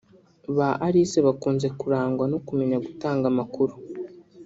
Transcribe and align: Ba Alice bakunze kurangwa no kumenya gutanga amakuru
Ba 0.55 0.69
Alice 0.85 1.19
bakunze 1.27 1.67
kurangwa 1.79 2.25
no 2.31 2.39
kumenya 2.47 2.77
gutanga 2.85 3.25
amakuru 3.31 3.73